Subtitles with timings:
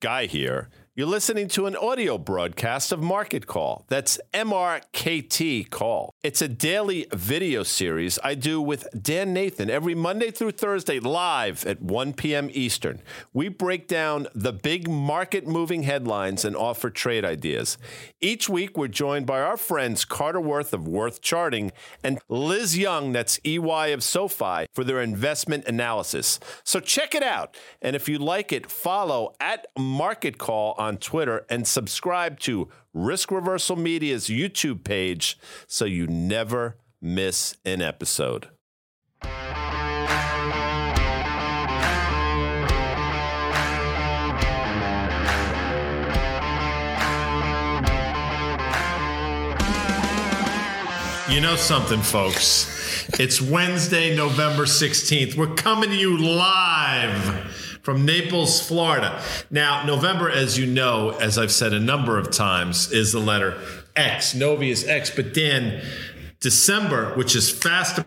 [0.00, 0.68] Guy here.
[0.98, 3.84] You're listening to an audio broadcast of Market Call.
[3.88, 6.14] That's MRKT Call.
[6.22, 11.66] It's a daily video series I do with Dan Nathan every Monday through Thursday live
[11.66, 12.48] at 1 p.m.
[12.50, 13.02] Eastern.
[13.34, 17.76] We break down the big market moving headlines and offer trade ideas.
[18.22, 21.72] Each week, we're joined by our friends Carter Worth of Worth Charting
[22.02, 26.40] and Liz Young, that's EY of SoFi, for their investment analysis.
[26.64, 27.54] So check it out.
[27.82, 33.30] And if you like it, follow at Market Call on Twitter and subscribe to Risk
[33.30, 38.48] Reversal Media's YouTube page so you never miss an episode.
[51.28, 52.72] You know something, folks.
[53.18, 55.36] It's Wednesday, November 16th.
[55.36, 59.22] We're coming to you live from Naples, Florida.
[59.48, 63.56] Now, November, as you know, as I've said a number of times, is the letter
[63.94, 64.34] X.
[64.34, 65.08] Novi is X.
[65.08, 65.84] But then
[66.40, 68.00] December, which is fast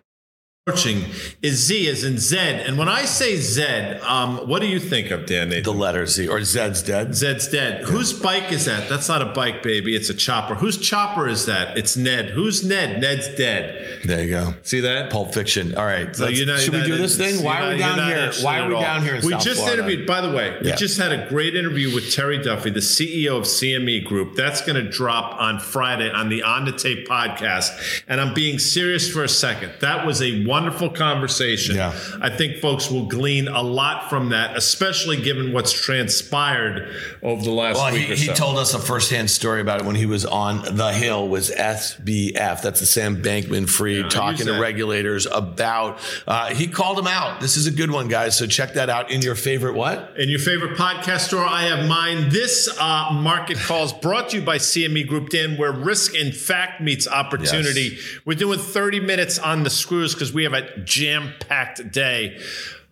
[0.69, 1.05] approaching,
[1.41, 2.37] is Z as in Z.
[2.37, 3.63] And when I say Z,
[4.03, 5.63] um, what do you think of, Dan Nathan?
[5.63, 7.15] The letter Z or Zed's dead.
[7.15, 7.83] Zed's dead.
[7.83, 8.89] Whose bike is that?
[8.89, 9.95] That's not a bike, baby.
[9.95, 10.55] It's a chopper.
[10.55, 11.77] Whose chopper is that?
[11.77, 12.29] It's Ned.
[12.31, 13.01] Who's Ned?
[13.01, 14.01] Ned's dead.
[14.05, 14.53] There you go.
[14.63, 15.09] See that?
[15.09, 15.75] Pulp Fiction.
[15.75, 16.15] All right.
[16.15, 17.43] So you're not- should we do this thing?
[17.43, 18.31] Why are we down here?
[18.41, 19.83] Why are we down here We South just Florida?
[19.83, 23.37] interviewed, by the way, we just had a great interview with Terry Duffy, the CEO
[23.37, 24.35] of CME Group.
[24.35, 27.69] That's going to drop on Friday on the On the Tape podcast.
[28.07, 29.71] And I'm being serious for a second.
[29.79, 31.75] That was a wonderful conversation.
[31.77, 31.97] Yeah.
[32.21, 36.93] I think folks will glean a lot from that, especially given what's transpired
[37.23, 39.85] over the last Well, week he, or he told us a firsthand story about it
[39.85, 41.29] when he was on the Hill.
[41.29, 42.61] Was SBF?
[42.61, 45.99] That's the Sam Bankman-Fried I talking to regulators about.
[46.27, 47.39] Uh, he called him out.
[47.39, 48.37] This is a good one, guys.
[48.37, 50.13] So check that out in your favorite what?
[50.17, 52.29] In your favorite podcast store, I have mine.
[52.29, 56.35] This uh, market call is brought to you by CME Group, Dan, where risk and
[56.35, 57.97] fact meets opportunity.
[58.25, 62.39] We're doing 30 minutes on the screws because we have a jam packed day.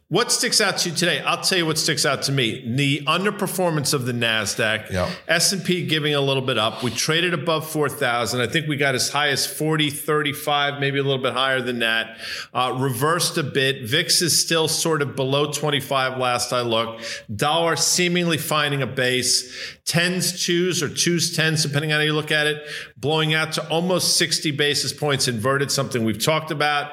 [0.09, 1.19] What sticks out to you today?
[1.19, 2.63] I'll tell you what sticks out to me.
[2.65, 4.89] The underperformance of the Nasdaq.
[4.89, 5.09] Yep.
[5.27, 6.81] S&P giving a little bit up.
[6.81, 8.39] We traded above 4,000.
[8.39, 11.79] I think we got as high as 40, 35, maybe a little bit higher than
[11.79, 12.19] that.
[12.53, 13.83] Uh, reversed a bit.
[13.83, 17.25] VIX is still sort of below 25 last I looked.
[17.35, 19.76] Dollar seemingly finding a base.
[19.87, 22.61] Tens, twos, or twos, tens, depending on how you look at it,
[22.97, 26.91] blowing out to almost 60 basis points inverted, something we've talked about.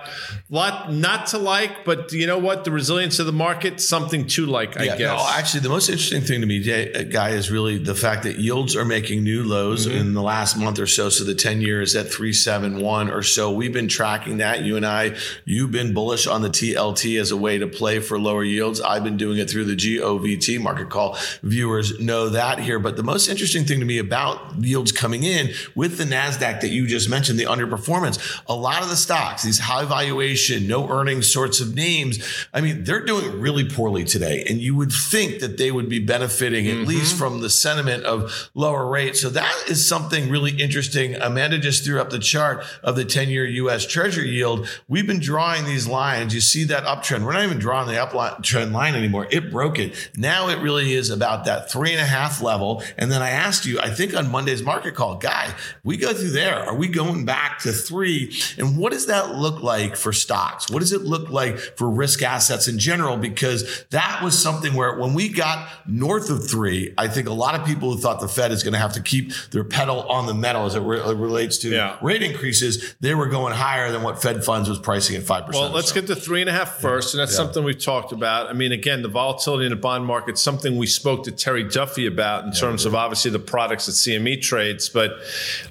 [0.48, 2.62] Lot not to like, but you know what?
[2.62, 5.18] The resilience of the market, something to like, I yeah, guess.
[5.18, 8.22] no, actually, the most interesting thing to me, Jay, uh, Guy, is really the fact
[8.22, 9.96] that yields are making new lows Mm-hmm.
[9.98, 11.08] in the last month or so.
[11.08, 13.50] So the 10 year is at 371 or so.
[13.50, 14.62] We've been tracking that.
[14.62, 18.20] You and I, you've been bullish on the TLT as a way to play for
[18.20, 18.80] lower yields.
[18.80, 21.18] I've been doing it through the GOVT market call.
[21.42, 22.78] Viewers know that here.
[22.84, 26.68] But the most interesting thing to me about yields coming in with the NASDAQ that
[26.68, 31.32] you just mentioned, the underperformance, a lot of the stocks, these high valuation, no earnings
[31.32, 34.44] sorts of names, I mean, they're doing really poorly today.
[34.48, 37.18] And you would think that they would be benefiting at least mm-hmm.
[37.18, 39.20] from the sentiment of lower rates.
[39.20, 41.14] So that is something really interesting.
[41.16, 44.68] Amanda just threw up the chart of the 10 year US Treasury yield.
[44.88, 46.34] We've been drawing these lines.
[46.34, 47.24] You see that uptrend.
[47.24, 49.26] We're not even drawing the uptrend line anymore.
[49.30, 50.10] It broke it.
[50.16, 52.73] Now it really is about that three and a half level.
[52.98, 56.30] And then I asked you, I think on Monday's market call, guy, we go through
[56.30, 56.56] there.
[56.56, 58.34] Are we going back to three?
[58.58, 60.70] And what does that look like for stocks?
[60.70, 63.16] What does it look like for risk assets in general?
[63.16, 67.58] Because that was something where when we got north of three, I think a lot
[67.58, 70.26] of people who thought the Fed is going to have to keep their pedal on
[70.26, 71.96] the metal as it re- relates to Yeah.
[72.02, 75.54] rate increases, they were going higher than what Fed funds was pricing at 5%.
[75.54, 77.36] Well, let's So- get to three and a half first, and that's Yeah.
[77.36, 78.48] something we've talked about.
[78.50, 82.06] I mean, again, the volatility in the bond market, something we spoke to Terry Duffy
[82.06, 84.90] about in terms of obviously the products that CME trades.
[84.90, 85.12] But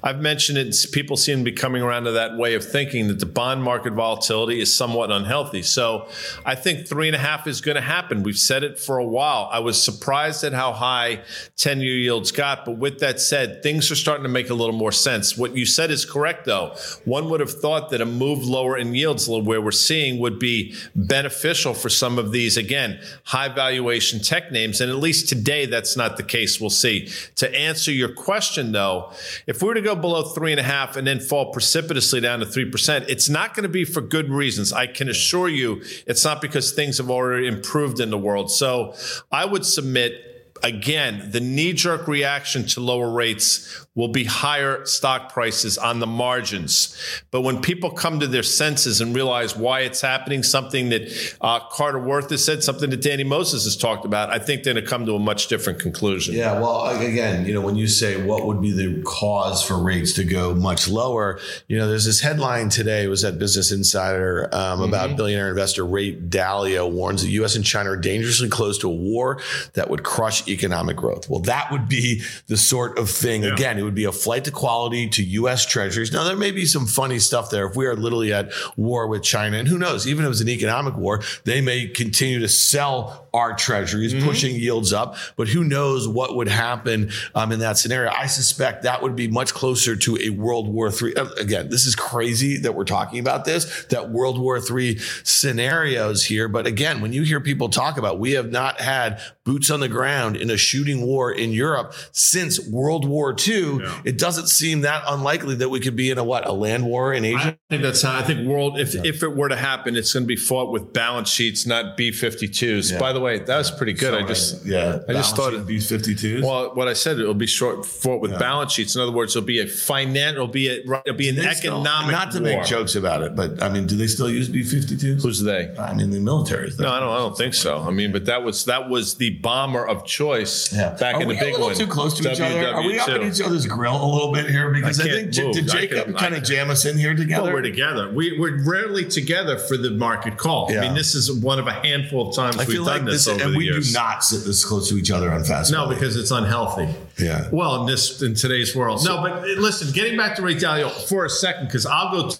[0.02, 3.20] I've mentioned it, people seem to be coming around to that way of thinking that
[3.20, 5.62] the bond market volatility is somewhat unhealthy.
[5.62, 6.08] So
[6.44, 8.22] I think three three and a half is going to happen.
[8.22, 9.50] We've said it for a while.
[9.52, 11.22] I was surprised at how high
[11.58, 12.64] 10 year yields got.
[12.64, 15.36] But with that said, things are starting to make a little more sense.
[15.36, 16.74] What you said is correct, though.
[17.04, 20.74] One would have thought that a move lower in yields, where we're seeing, would be
[20.94, 24.80] beneficial for some of these, again, high valuation tech names.
[24.80, 26.58] And at least today, that's not the case.
[26.58, 27.08] We'll see.
[27.36, 29.12] To answer your question, though,
[29.46, 32.40] if we were to go below three and a half and then fall precipitously down
[32.40, 34.72] to 3%, it's not going to be for good reasons.
[34.72, 38.50] I can assure you it's not because things have already improved in the world.
[38.50, 38.94] So
[39.32, 45.32] I would submit again, the knee jerk reaction to lower rates will be higher stock
[45.32, 46.96] prices on the margins.
[47.30, 51.60] But when people come to their senses and realize why it's happening, something that uh,
[51.70, 54.84] Carter Worth has said, something that Danny Moses has talked about, I think they're going
[54.84, 56.34] to come to a much different conclusion.
[56.34, 60.14] Yeah, well, again, you know, when you say what would be the cause for rates
[60.14, 61.38] to go much lower,
[61.68, 65.16] you know, there's this headline today, was at Business Insider um, about mm-hmm.
[65.16, 67.54] billionaire investor Ray Dalio warns the U.S.
[67.54, 69.40] and China are dangerously close to a war
[69.74, 71.28] that would crush economic growth.
[71.30, 73.52] Well, that would be the sort of thing, yeah.
[73.52, 75.66] again, would be a flight to quality to U.S.
[75.66, 76.12] treasuries.
[76.12, 79.22] Now, there may be some funny stuff there if we are literally at war with
[79.22, 79.58] China.
[79.58, 83.54] And who knows, even if it's an economic war, they may continue to sell our
[83.54, 84.26] treasuries, mm-hmm.
[84.26, 85.16] pushing yields up.
[85.36, 88.10] But who knows what would happen um, in that scenario?
[88.10, 91.16] I suspect that would be much closer to a World War III.
[91.16, 96.24] Uh, again, this is crazy that we're talking about this, that World War III scenarios
[96.24, 96.48] here.
[96.48, 99.88] But again, when you hear people talk about, we have not had boots on the
[99.88, 103.73] ground in a shooting war in Europe since World War II.
[103.82, 104.00] Yeah.
[104.04, 107.12] It doesn't seem that unlikely that we could be in a what a land war
[107.12, 107.58] in Asia.
[107.58, 108.78] I think that's how I think world.
[108.78, 109.02] If yeah.
[109.04, 112.92] if it were to happen, it's going to be fought with balance sheets, not B-52s.
[112.92, 112.98] Yeah.
[112.98, 114.12] By the way, that was pretty good.
[114.12, 116.42] So, I just yeah, I just thought B-52s.
[116.42, 118.94] Well, what I said it'll be short fought with balance sheets.
[118.94, 120.34] In other words, it'll be a finance.
[120.34, 121.56] It'll be a it'll be an economic.
[121.56, 122.58] Still, not to war.
[122.58, 125.22] make jokes about it, but I mean, do they still use B-52s?
[125.22, 125.74] Who's they?
[125.76, 126.70] I mean, the military.
[126.78, 127.10] No, I don't.
[127.10, 127.80] I don't think so.
[127.80, 131.34] I mean, but that was that was the bomber of choice back Are in the
[131.34, 131.74] big one.
[131.74, 132.32] Too close to WW2.
[132.32, 132.74] each other.
[132.74, 134.70] Are we up in each other's grill a little bit here?
[134.70, 135.54] Because I, I think move.
[135.54, 137.44] did Jacob kind of jam us in here together?
[137.44, 138.10] Well, we're together.
[138.10, 140.70] We, we're rarely together for the market call.
[140.70, 140.78] Yeah.
[140.78, 143.26] I mean, this is one of a handful of times I we've done like this,
[143.26, 143.92] this, over and we years.
[143.92, 145.72] do not sit this close to each other on fast.
[145.72, 146.88] No, because it's unhealthy.
[147.18, 147.48] Yeah.
[147.52, 149.00] Well, in this in today's world.
[149.00, 152.10] So, no, but uh, listen, getting back to Ray Dalio for a second, because I'll
[152.10, 152.30] go.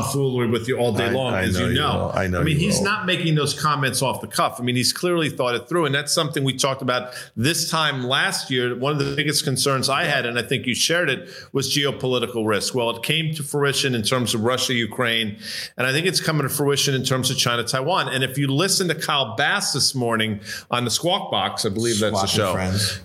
[0.00, 2.10] Foolery with you all day long, I, I as you know.
[2.14, 2.40] I know.
[2.40, 2.84] I mean, he's will.
[2.84, 4.58] not making those comments off the cuff.
[4.58, 8.02] I mean, he's clearly thought it through, and that's something we talked about this time
[8.02, 8.74] last year.
[8.74, 12.46] One of the biggest concerns I had, and I think you shared it, was geopolitical
[12.46, 12.74] risk.
[12.74, 15.36] Well, it came to fruition in terms of Russia, Ukraine,
[15.76, 18.08] and I think it's coming to fruition in terms of China, Taiwan.
[18.08, 20.40] And if you listen to Kyle Bass this morning
[20.70, 22.54] on the Squawk Box, I believe that's the show.
[22.54, 22.98] Friends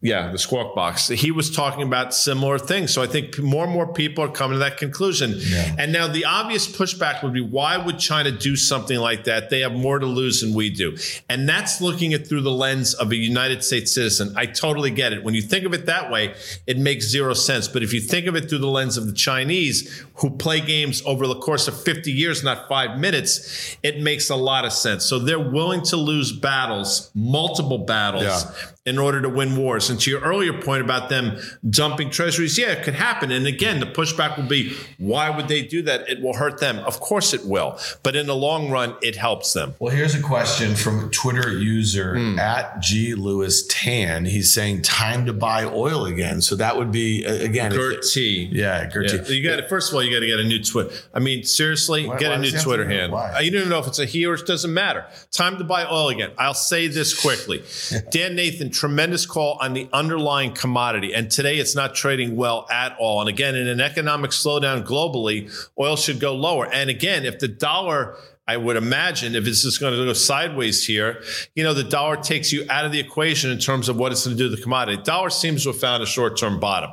[0.00, 1.08] yeah, the squawk box.
[1.08, 2.92] He was talking about similar things.
[2.92, 5.34] So I think more and more people are coming to that conclusion.
[5.36, 5.74] Yeah.
[5.76, 9.50] And now the obvious pushback would be why would China do something like that?
[9.50, 10.96] They have more to lose than we do.
[11.28, 14.32] And that's looking at through the lens of a United States citizen.
[14.36, 15.24] I totally get it.
[15.24, 16.34] When you think of it that way,
[16.66, 17.66] it makes zero sense.
[17.66, 21.02] But if you think of it through the lens of the Chinese who play games
[21.04, 25.04] over the course of 50 years, not five minutes, it makes a lot of sense.
[25.04, 28.22] So they're willing to lose battles, multiple battles.
[28.22, 29.88] Yeah in order to win wars.
[29.88, 31.38] And to your earlier point about them
[31.68, 33.30] dumping treasuries, yeah, it could happen.
[33.30, 36.08] And again, the pushback will be, why would they do that?
[36.08, 36.80] It will hurt them.
[36.80, 37.78] Of course it will.
[38.02, 39.74] But in the long run, it helps them.
[39.78, 42.38] Well, here's a question from Twitter user mm.
[42.38, 44.24] at G Lewis Tan.
[44.24, 46.42] He's saying time to buy oil again.
[46.42, 48.48] So that would be again Gert T.
[48.50, 49.22] Yeah, Gert yeah.
[49.28, 50.92] You got to first of all, you got to get a new Twitter.
[51.14, 53.20] I mean, seriously, why, get why a new Twitter handle.
[53.40, 55.06] You don't even know if it's a he or it doesn't matter.
[55.30, 56.32] Time to buy oil again.
[56.38, 57.62] I'll say this quickly.
[58.10, 61.12] Dan Nathan tremendous call on the underlying commodity.
[61.12, 63.20] And today it's not trading well at all.
[63.20, 66.66] And again, in an economic slowdown globally, oil should go lower.
[66.72, 68.16] And again, if the dollar
[68.48, 71.22] I would imagine if it's just going to go sideways here,
[71.54, 74.26] you know, the dollar takes you out of the equation in terms of what it's
[74.26, 75.00] going to do to the commodity.
[75.04, 76.90] Dollar seems to have found a short term bottom.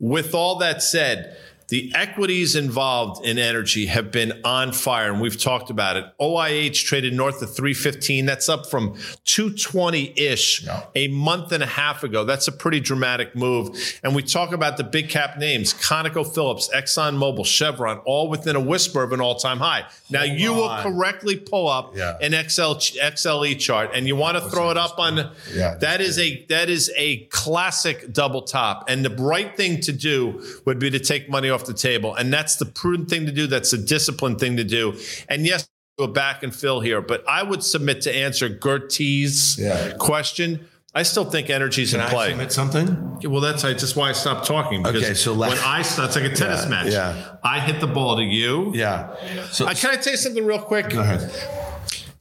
[0.00, 1.36] With all that said,
[1.68, 6.04] the equities involved in energy have been on fire, and we've talked about it.
[6.20, 8.24] OIH traded north of 315.
[8.24, 8.94] That's up from
[9.24, 10.84] 220 ish yeah.
[10.94, 12.24] a month and a half ago.
[12.24, 13.98] That's a pretty dramatic move.
[14.04, 19.02] And we talk about the big cap names ConocoPhillips, ExxonMobil, Chevron, all within a whisper
[19.02, 19.86] of an all time high.
[20.08, 20.56] Now, Hold you on.
[20.58, 22.16] will correctly pull up yeah.
[22.20, 26.18] an XL, XLE chart, and you want to throw it up on yeah, that is
[26.18, 28.84] a that is a classic double top.
[28.88, 32.14] And the right thing to do would be to take money off the table.
[32.14, 33.46] And that's the prudent thing to do.
[33.46, 34.98] That's the disciplined thing to do.
[35.28, 39.94] And yes, go back and fill here, but I would submit to answer Gertie's yeah.
[39.98, 40.68] question.
[40.94, 42.26] I still think energy's Can in play.
[42.26, 43.20] I submit something?
[43.24, 44.82] Well, that's just why I stopped talking.
[44.82, 46.92] Because okay, so when I start, it's like a tennis yeah, match.
[46.92, 47.36] Yeah.
[47.42, 48.72] I hit the ball to you.
[48.74, 49.14] Yeah.
[49.50, 50.90] So uh, can I tell you something real quick?
[50.90, 51.30] Go ahead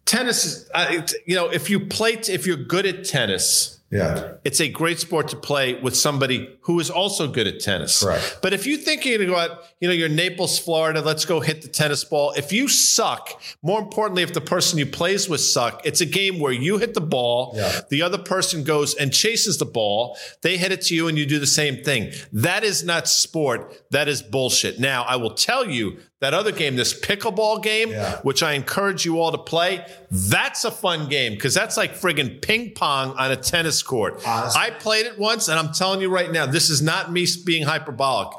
[0.06, 4.34] tennis is, uh, you know, if you play, t- if you're good at tennis, Yeah.
[4.44, 8.04] it's a great sport to play with somebody who is also good at tennis.
[8.04, 8.40] Correct.
[8.42, 11.26] But if you think you're going to go out, you know, you're Naples, Florida, let's
[11.26, 12.32] go hit the tennis ball.
[12.36, 16.40] If you suck, more importantly, if the person you plays with suck, it's a game
[16.40, 17.82] where you hit the ball, Yeah.
[17.90, 21.26] the other person goes and chases the ball, they hit it to you, and you
[21.26, 22.12] do the same thing.
[22.34, 23.74] That is not sport.
[23.92, 24.80] That is bullshit.
[24.80, 28.18] Now, I will tell you that other game, this pickleball game, Yeah.
[28.24, 32.42] which I encourage you all to play, that's a fun game because that's like friggin'
[32.42, 33.84] ping pong on a tennis
[34.26, 34.62] Honestly.
[34.62, 37.64] I played it once, and I'm telling you right now, this is not me being
[37.64, 38.30] hyperbolic.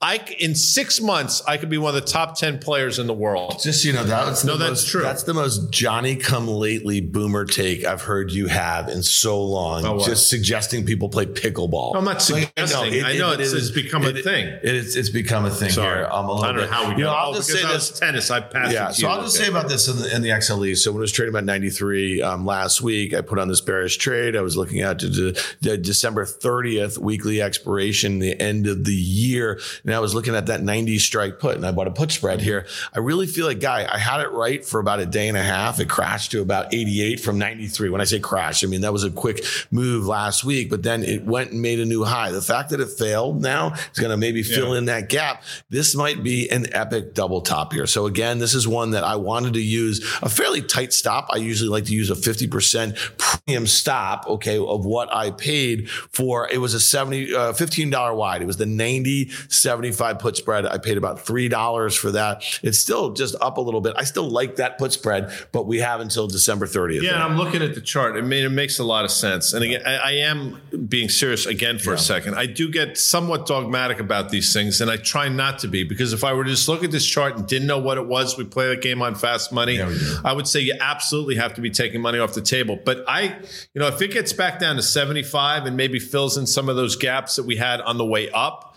[0.00, 3.14] I in six months, I could be one of the top ten players in the
[3.14, 3.60] world.
[3.62, 5.02] Just you know, that's No, that's most, true.
[5.02, 9.84] That's the most Johnny come lately boomer take I've heard you have in so long.
[9.84, 11.94] Oh, just suggesting people play pickleball.
[11.96, 13.04] I'm not Like, suggesting.
[13.04, 14.46] I know it's- it's become a it- thing.
[14.46, 14.96] It is.
[14.96, 16.08] It's become a thing Sorry, here.
[16.10, 17.10] I'm a little I don't know how we You know.
[17.12, 17.90] I'll just say this.
[17.98, 18.30] tennis.
[18.30, 18.72] I passed.
[18.72, 19.08] Yeah, it so.
[19.08, 20.76] I'll just say about this in the, in the XLE.
[20.76, 23.96] So when it was trading about 93 um, last week, I put on this bearish
[23.98, 24.36] trade.
[24.36, 28.94] I was looking at to the, the December 30th weekly expiration, the end of the
[28.94, 32.12] year, and I was looking at that 90 strike put, and I bought a put
[32.12, 32.66] spread here.
[32.94, 35.42] I really feel like, guy, I had it right for about a day and a
[35.42, 35.80] half.
[35.80, 37.88] It crashed to about 88 from 93.
[37.90, 41.02] When I say crash, I mean that was a quick move last week, but then
[41.02, 42.30] it went and made a new high.
[42.32, 44.78] The fact that it failed now is going to maybe fill Yeah.
[44.78, 45.42] in that gap.
[45.70, 47.86] This might be an epic double top here.
[47.86, 51.28] So again, this is one that I wanted to use a fairly tight stop.
[51.30, 52.96] I usually like to use a 50%
[53.44, 56.48] premium stop, okay, of what I paid for.
[56.50, 58.42] It was a 70, uh, $15 wide.
[58.42, 60.66] It was the 90, 75 put spread.
[60.66, 62.44] I paid about $3 for that.
[62.62, 63.94] It's still just up a little bit.
[63.96, 67.02] I still like that put spread, but we have until December 30th.
[67.02, 68.16] Yeah, and I'm looking at the chart.
[68.16, 69.52] I mean, it makes a lot of sense.
[69.52, 72.34] And again, I, I am being serious again for a second.
[72.34, 76.12] I do get somewhat dogmatic about these things, and I try not to be because
[76.12, 78.38] if I were to just look at this chart and didn't know what it was,
[78.38, 79.76] we play the game on fast money.
[79.76, 79.92] Yeah.
[80.24, 82.78] I would say you absolutely have to be taking money off the table.
[82.82, 83.31] But I,
[83.74, 86.76] you know, if it gets back down to 75 and maybe fills in some of
[86.76, 88.68] those gaps that we had on the way up.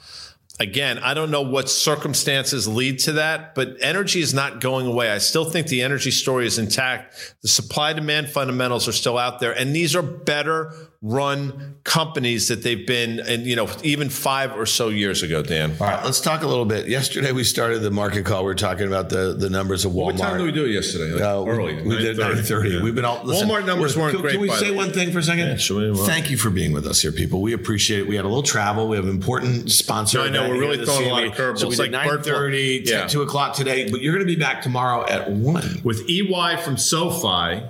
[0.57, 5.11] Again, I don't know what circumstances lead to that, but energy is not going away.
[5.11, 7.35] I still think the energy story is intact.
[7.41, 12.63] The supply demand fundamentals are still out there, and these are better run companies that
[12.63, 15.41] they've been, and you know, even five or so years ago.
[15.43, 16.87] Dan, All right, let's talk a little bit.
[16.87, 18.43] Yesterday we started the market call.
[18.45, 20.05] We are talking about the, the numbers of Walmart.
[20.05, 21.11] what time did we do it yesterday?
[21.11, 22.71] Like Uh, we- early, We, did 9:30.
[22.77, 22.81] Yeah.
[22.81, 24.31] We've been all listen, Walmart numbers weren't can, great.
[24.33, 25.47] Can we say one thing for a second?
[25.47, 25.97] Yeah, sure we.
[26.05, 27.41] Thank you for being with us here, people.
[27.41, 28.07] We appreciate it.
[28.07, 28.87] We had a little travel.
[28.87, 30.17] We have important sponsor.
[30.19, 30.49] No, I know.
[30.49, 31.59] We're really throwing a lot of curveballs.
[31.59, 32.85] So we like bird 9:30, flu.
[32.85, 33.07] 10, Yeah.
[33.07, 35.81] 2 o'clock today, but you're going to be back tomorrow at 1.
[35.83, 37.61] with EY from SoFi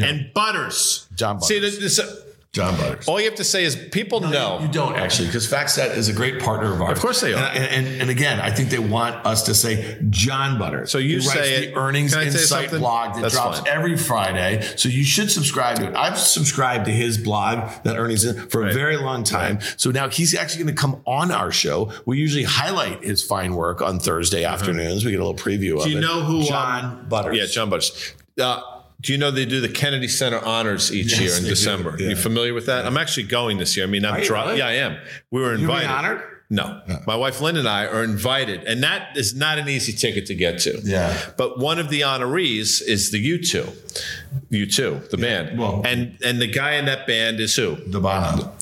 [0.00, 1.06] and Butters.
[1.14, 1.78] John See, Butters.
[1.78, 2.23] this, this,
[2.54, 3.08] John Butters.
[3.08, 4.60] all you have to say is people know.
[4.62, 6.92] You don't actually, because FactSet is a great partner of ours.
[6.96, 7.36] Of course they are.
[7.36, 10.92] And, and, and again, I think they want us to say John Butters.
[10.92, 11.76] So you who writes say the it.
[11.76, 13.68] earnings Can I tell you insight blog that That's drops fine.
[13.68, 14.62] every Friday.
[14.76, 15.96] So you should subscribe to it.
[15.96, 19.58] I've subscribed to his blog, that earnings for a very long time.
[19.76, 21.90] So now he's actually going to come on our show.
[22.06, 25.04] We usually highlight his fine work on Thursday afternoons.
[25.04, 25.88] We get a little preview of Uh-huh.
[25.88, 26.44] Do you know who?
[26.44, 27.36] John um, Butters.
[27.36, 28.14] Yeah, John Butters.
[28.40, 28.60] Uh,
[29.04, 31.44] do you know they do the Kennedy Center honors each Yes, year in.
[31.44, 31.96] December?
[31.98, 32.08] Yeah.
[32.10, 32.86] You familiar with that?
[32.86, 33.86] I'm actually going this year.
[33.86, 34.58] I mean, I'm Are you dri- really?
[34.58, 34.96] Yeah, I am.
[35.30, 35.86] We were You invited.
[35.86, 36.22] being honored?
[36.50, 40.26] No, my wife Lynn and I are invited, and that is not an easy ticket
[40.26, 40.78] to get to.
[40.84, 41.16] Yeah.
[41.38, 43.66] But one of the honorees is the U2,
[44.52, 47.76] U2, the band, well- and and the guy in that band is who?
[47.86, 48.52] The Bono.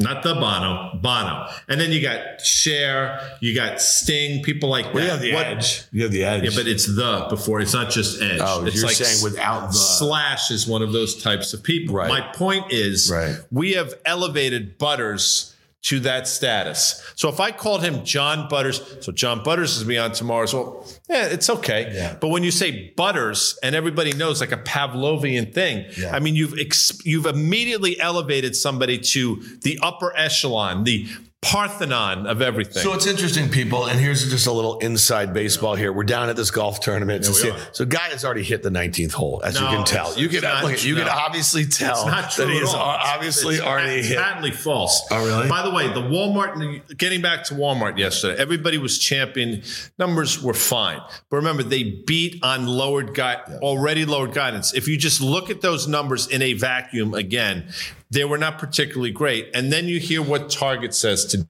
[0.00, 1.48] Not the Bono, Bono.
[1.68, 4.94] And then you got Cher, you got Sting, people like that.
[4.94, 5.82] We have the What- edge.
[5.92, 6.42] You have the edge.
[6.42, 7.60] Yeah, but it's the before.
[7.60, 8.40] It's not just Edge.
[8.42, 11.94] Oh, it's you're like saying without the- Slash is one of those types of people.
[11.94, 12.08] Right.
[12.08, 13.36] My point is, Right.
[13.52, 15.53] we have elevated Butters
[15.84, 17.02] to that status.
[17.14, 20.46] So if I called him John Butters, so John Butters is me on tomorrow.
[20.46, 21.90] So yeah, it's okay.
[21.94, 22.16] Yeah.
[22.20, 26.14] But when you say Butters, and everybody knows like a Pavlovian thing, Yeah.
[26.14, 31.06] I mean you've ex- you've immediately elevated somebody to the upper echelon, the
[31.44, 32.82] Parthenon of everything.
[32.82, 35.92] So it's interesting, people, and here's just a little inside baseball here.
[35.92, 37.24] We're down at this golf tournament.
[37.24, 40.18] to see- so, guy has already hit the 19th hole, as you can tell.
[40.18, 42.76] You can not look, you can obviously tell It's not true that he all.
[42.76, 44.18] obviously it's, already it's hit.
[44.18, 45.02] patently false.
[45.10, 45.48] Oh, really?
[45.48, 46.96] By the way, the Walmart.
[46.96, 49.62] Getting back to Walmart yesterday, everybody was champion.
[49.98, 54.72] Numbers were fine, but remember they beat on lowered guide, already lowered guidance.
[54.74, 57.68] If you just look at those numbers in a vacuum again,
[58.10, 59.50] they were not particularly great.
[59.54, 61.48] And then you hear what Target says today.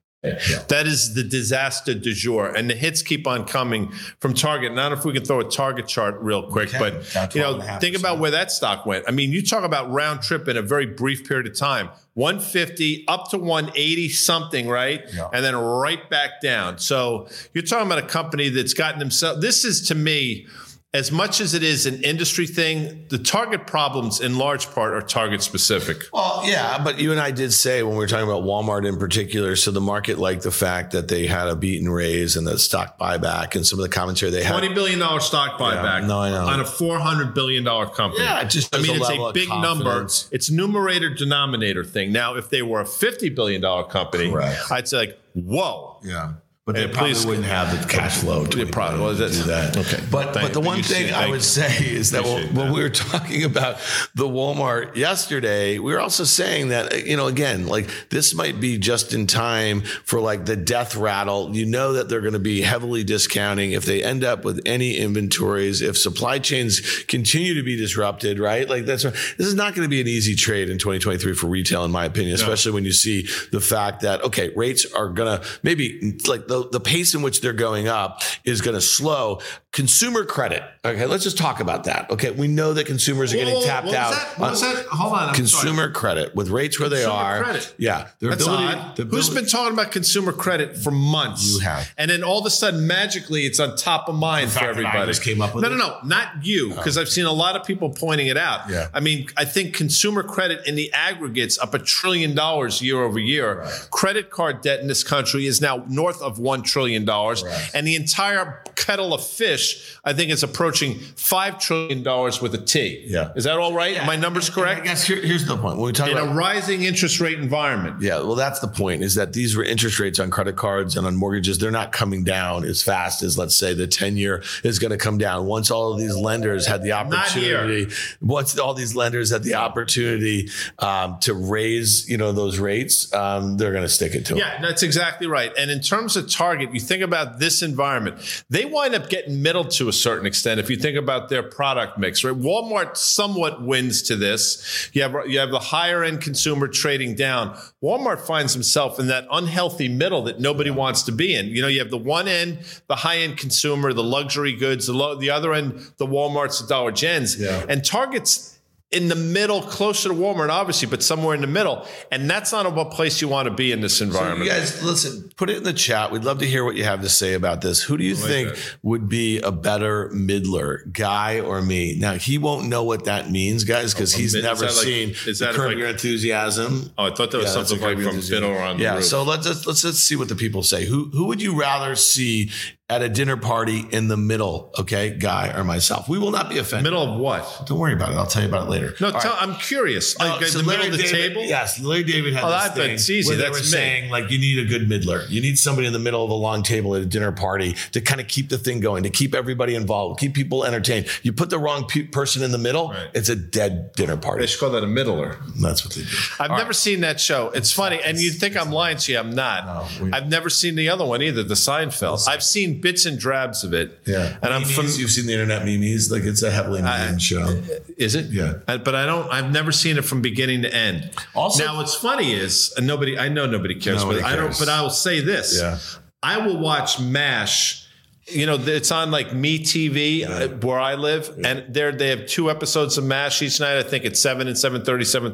[0.69, 4.73] That is the disaster du jour, and the hits keep on coming from Target.
[4.73, 6.79] Not if we can throw a Target chart real quick, can.
[6.79, 9.05] but you know, think about where that stock went.
[9.07, 13.05] I mean, you talk about round trip in a very brief period of time 150
[13.07, 15.03] up to 180 something, right?
[15.13, 15.29] Yeah.
[15.33, 16.79] And then right back down.
[16.79, 19.41] So you're talking about a company that's gotten themselves.
[19.41, 20.47] This is to me
[20.95, 25.01] as much as it is an industry thing, the Target problems in large part are
[25.01, 26.03] Target specific.
[26.13, 28.97] Well, yeah, but you and I did say when we were talking about Walmart in
[28.97, 32.47] particular, so the market liked the fact that they had a beat and raise and
[32.47, 34.55] the stock buyback and some of the commentary they had.
[34.55, 36.47] $20 billion stock buyback Yeah, no, I know.
[36.47, 38.23] on a $400 billion company.
[38.23, 40.03] Yeah, it just I mean, a it's a big number.
[40.31, 42.13] It's numerator denominator thing.
[42.13, 44.71] Now, if they were a $50 billion company, Correct.
[44.71, 45.99] I'd say like, whoa.
[46.03, 46.35] Yeah.
[46.65, 49.19] But they And probably please- wouldn't have the cash flow to They probably- well, do
[49.19, 49.77] that's- that.
[49.77, 49.99] okay.
[50.09, 52.73] But Thank- but the one thing I would say is that when, Appreciate when that.
[52.73, 53.77] we were talking about
[54.15, 58.59] the Walmart yesterday, we were also saying that uh, you know again like this might
[58.59, 61.55] be just in time for like the death rattle.
[61.55, 64.97] You know that they're going to be heavily discounting if they end up with any
[64.97, 68.39] inventories if supply chains continue to be disrupted.
[68.39, 71.45] Right, like that's this is not going to be an easy trade in 2023 for
[71.45, 75.39] retail, in my opinion, especially when you see the fact that okay rates are going
[75.39, 79.41] to maybe like the the pace in which they're going up is going to slow.
[79.71, 80.63] Consumer credit.
[80.85, 82.09] Okay, let's just talk about that.
[82.09, 84.11] Okay, we know that consumers are getting Whoa, tapped what out.
[84.13, 84.39] that?
[84.39, 84.85] What on that?
[84.85, 85.19] Hold on.
[85.19, 85.35] I'm sorry.
[85.35, 87.43] Consumer credit with rates where they are.
[87.43, 87.75] credit.
[87.77, 88.63] Yeah, their That's ability.
[88.63, 88.95] odd.
[88.95, 91.53] the Who's ability- been talking about consumer credit for months?
[91.53, 91.93] You have.
[91.97, 94.85] And then all of a sudden, magically, it's on top of mind for fact that
[94.85, 95.11] I everybody.
[95.11, 95.73] just came up with no, it?
[95.73, 95.77] Oh.
[95.77, 96.75] no, no, not you, oh.
[96.77, 98.69] because I've seen a lot of people pointing it out.
[98.69, 98.87] Yeah.
[98.93, 103.19] I mean, I think consumer credit in the aggregates up a trillion dollars year over
[103.19, 103.65] year.
[103.91, 107.95] Credit card debt in this country is now north of one trillion dollars, and the
[107.95, 113.03] entire kettle of fish, I think, is approaching five trillion dollars with a T.
[113.07, 113.31] Yeah.
[113.35, 114.05] is that all right?
[114.05, 114.83] My numbers I correct?
[114.85, 115.77] guess here- here's the point.
[115.77, 118.01] When we talk In about a rising interest rate environment.
[118.01, 119.01] Yeah, well, that's the point.
[119.03, 121.57] Is that these were interest rates on credit cards and on mortgages?
[121.57, 124.97] They're not coming down as fast as, let's say, the ten year is going to
[124.97, 125.45] come down.
[125.47, 130.49] Once all of these lenders had the opportunity, once all these lenders had the opportunity
[130.79, 134.39] um, to raise, you know, those rates, um, they're going to stick it to them.
[134.39, 135.51] Yeah, that's exactly right.
[135.57, 139.71] And in terms of Target, you think about this environment, they wind up getting middled
[139.71, 142.35] to a certain extent if you think about their product mix, right?
[142.35, 144.89] Walmart somewhat wins to this.
[144.91, 147.57] You have you have the higher end consumer trading down.
[147.81, 151.47] Walmart finds himself in that unhealthy middle that nobody wants to be in.
[151.47, 154.93] You know, you have the one end, the high end consumer, the luxury goods, the
[154.93, 157.65] low, the other end, the Walmarts, the Dollar Gens, Yeah.
[157.69, 158.54] and Target's
[158.95, 161.85] in the middle, closer to Walmart, obviously, but somewhere in the middle.
[162.11, 164.45] And that's not a place you want to be in this environment.
[164.45, 166.11] You guys, listen, put it in the chat.
[166.11, 167.83] We'd love to hear what you have to say about this.
[167.83, 168.75] Who do you think that.
[168.81, 171.95] would be a better middler, guy or me?
[171.99, 175.09] Now, he won't know what that means, guys, because he's mid- is never like- seen
[175.27, 176.91] is the that Curb like- Your Enthusiasm.
[176.97, 178.21] Oh, I thought that was Yeah, something like from.
[178.21, 180.85] Fiddler on the Yeah, so let's let's let's see what the people say.
[180.85, 182.49] Who who would you rather see
[182.87, 184.71] at a dinner party in the middle?
[184.79, 186.07] Okay, guy or myself?
[186.07, 186.83] We will not be offended.
[186.83, 187.63] middle of what?
[187.65, 188.15] Don't worry about it.
[188.15, 188.93] I'll tell you about it later.
[189.01, 189.37] No, tell, right.
[189.41, 190.15] I'm curious.
[190.19, 191.43] Like Oh, so the middle of the David- table.
[191.45, 193.27] Yes, Larry David had Oh, this I thing it's easy.
[193.27, 193.69] where they That's were me.
[193.71, 195.23] saying like you need a good middler.
[195.29, 198.01] You need somebody in the middle of a long table at a dinner party to
[198.01, 201.07] kind of keep the thing going, to keep everybody involved, keep people entertained.
[201.23, 203.07] You put the wrong pe- person in the middle, Right.
[203.15, 204.41] it's a dead dinner party.
[204.41, 205.37] They should call that a middler.
[205.59, 206.07] That's what they do.
[206.39, 207.49] I've never seen that show.
[207.55, 209.17] It's funny, and you'd think I'm lying to you.
[209.17, 209.65] I'm not.
[209.65, 212.27] No, we- I've never seen the other one either, the Seinfeld.
[212.27, 213.99] I've seen bits and drabs of it.
[214.05, 214.85] Yeah, and I'm from.
[214.87, 217.61] You've seen the internet memes, like it's a heavily meme show.
[217.97, 218.27] Is it?
[218.31, 218.55] Yeah.
[218.67, 219.31] Uh, But I don't.
[219.31, 221.09] I've never seen it from beginning to end.
[221.33, 223.17] Also- now what's funny is, and nobody.
[223.17, 224.57] I know nobody cares, Nobody but I don't.
[224.59, 225.57] But I will say this.
[225.59, 225.77] Yeah.
[226.23, 227.84] I will watch Mash.
[228.27, 232.25] You know, it's on like Me TV uh, where I live, and there they have
[232.25, 233.77] two episodes of Mash each night.
[233.77, 234.83] I think it's seven and 7.30,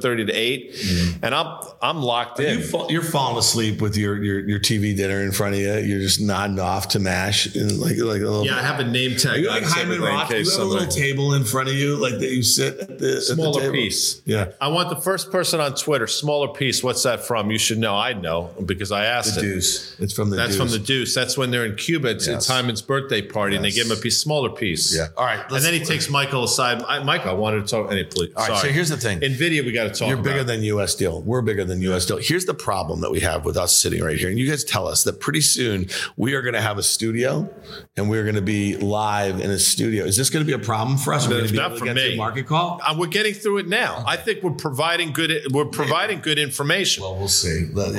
[0.01, 2.59] 7.30 to 8 and I'm I'm locked in.
[2.59, 5.73] You fall, you're falling asleep with your, your your TV dinner in front of you.
[5.77, 8.45] You're just nodding off to mash, and like like a little.
[8.45, 9.35] yeah, I have a name tag.
[9.35, 10.29] Are you like Hyman Roth?
[10.31, 12.93] You have a little table in front of you, like that you sit at the
[12.93, 14.21] at the smaller piece.
[14.25, 14.51] Yeah.
[14.59, 16.83] I want the first person on Twitter, smaller piece.
[16.83, 17.51] What's that from?
[17.51, 17.95] You should know.
[17.95, 19.43] I know because I asked The it.
[19.43, 19.97] Deuce.
[20.01, 20.57] It's from the That's Deuce.
[20.57, 21.15] from the Deuce.
[21.15, 22.09] That's when they're in Cuba.
[22.09, 22.37] It's, Yes.
[22.37, 23.75] it's Hyman's birthday party, and they Yes.
[23.77, 24.95] give him a piece, smaller piece.
[24.95, 25.07] Yeah.
[25.17, 26.83] All right, And then he takes Michael aside.
[26.87, 27.91] I, Michael, I wanted to talk.
[27.91, 28.31] Any please.
[28.35, 28.69] All right, Sorry.
[28.69, 29.19] so here's the thing.
[29.21, 30.07] Nvidia, we got to talk.
[30.09, 30.47] You're bigger about.
[30.47, 31.21] than US Steel.
[31.21, 32.17] We're bigger than US Steel.
[32.17, 34.29] Here's the problem that we have with us sitting right here.
[34.29, 37.49] And you guys tell us that pretty soon we are going to have a studio
[37.97, 40.05] and we're going to be live in a studio.
[40.05, 41.25] Is this going to be a problem for us?
[41.25, 42.13] Are we going to be Not able to for get to me.
[42.13, 42.81] a market call?
[42.85, 44.03] Uh, we're getting through it now.
[44.07, 45.31] I think we're providing good.
[45.51, 47.03] We're providing good information.
[47.03, 47.65] Well, we'll see.
[47.65, 47.93] The- I don't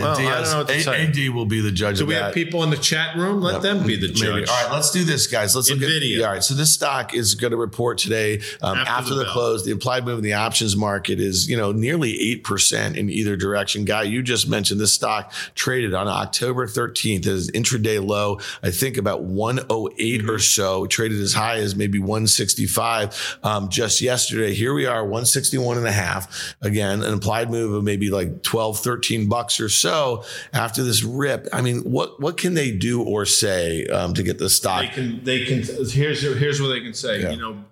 [0.45, 1.07] know what to A- say.
[1.07, 2.23] AD will be the judge Do of we that.
[2.25, 3.41] have people in the chat room?
[3.41, 4.15] Let them be the Maybe.
[4.21, 4.49] judge.
[4.49, 5.55] All right, let's do this, guys.
[5.55, 6.19] Let's look NVIDIA.
[6.19, 6.25] at.
[6.25, 9.31] All right, so this stock is going to report today um, After after, the the,
[9.31, 9.65] close.
[9.65, 13.37] The implied move in the options market is you know nearly eight percent in either
[13.37, 13.85] direction.
[13.85, 18.41] Guy, you just mentioned this stock traded on October 13th as intraday low.
[18.63, 20.87] I think about 108 or so.
[20.87, 24.55] Traded as high as maybe 165 um, just yesterday.
[24.55, 26.55] Here we are, 161 and a half.
[26.61, 31.49] Again, an implied move of maybe like 12, 13 bucks or so after this rip.
[31.53, 34.83] I mean, what what can they do or say um, to get this stock.
[34.83, 35.25] They can.
[35.25, 35.63] They can.
[35.89, 37.23] Here's here's what they can say.
[37.23, 37.31] Yeah.
[37.31, 37.65] You know,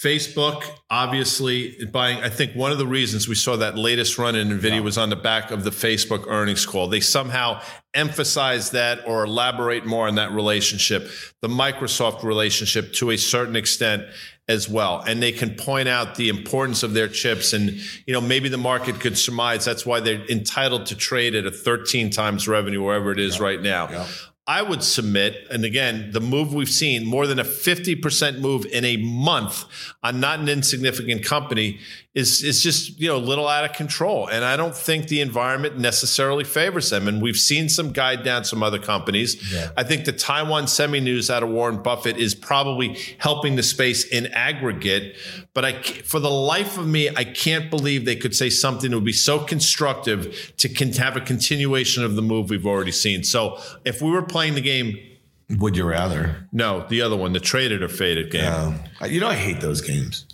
[0.00, 2.18] Facebook obviously buying.
[2.18, 5.10] I think one of the reasons we saw that latest run in Nvidia was on
[5.10, 6.88] the back of the Facebook earnings call.
[6.88, 7.60] They somehow
[7.92, 11.10] emphasize that or elaborate more on that relationship,
[11.42, 14.04] the Microsoft relationship to a certain extent
[14.48, 15.00] as well.
[15.06, 17.52] And they can point out the importance of their chips.
[17.52, 17.70] And,
[18.06, 21.50] you know, maybe the market could surmise that's why they're entitled to trade at a
[21.50, 23.88] 13 times revenue, wherever it is right now.
[23.88, 24.06] Yeah.
[24.46, 28.84] I would submit, and again, the move we've seen more than a 50% move in
[28.84, 29.64] a month
[30.02, 31.78] on not an insignificant company
[32.12, 34.26] is, is just, you know, a little out of control.
[34.26, 37.06] And I don't think the environment necessarily favors them.
[37.06, 39.52] And we've seen some guide down some other companies.
[39.52, 39.70] Yeah.
[39.76, 44.04] I think the Taiwan semi news out of Warren Buffett is probably helping the space
[44.04, 45.16] in aggregate.
[45.54, 48.96] But I, for the life of me, I can't believe they could say something that
[48.96, 50.68] would be so constructive to
[51.00, 53.22] have a continuation of the move we've already seen.
[53.22, 54.98] So if we were playing the game,
[55.58, 56.48] Would you rather?
[56.52, 58.50] no, the other one, the traded or faded game.
[58.52, 60.24] Um, you know, I hate those games.